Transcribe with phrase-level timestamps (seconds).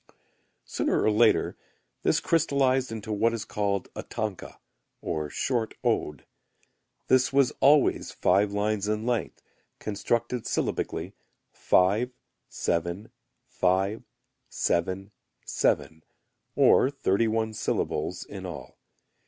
[0.65, 1.55] Sooner or later
[2.01, 4.59] this crystallized into what is called a tanka
[4.99, 6.25] or short ode.
[7.05, 9.43] This was always five lines in length,
[9.77, 11.13] constructed syllabically
[11.51, 12.13] 5,
[12.49, 13.11] 7,
[13.45, 14.03] 5,
[14.49, 15.11] 7,
[15.45, 16.03] 7,
[16.55, 18.79] or thirty one syllables in all.